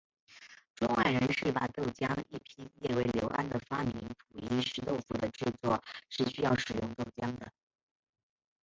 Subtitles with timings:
[0.79, 7.53] 中外人士把豆浆一拼列为刘安的发明主因是豆腐的制作是需要使用豆浆的。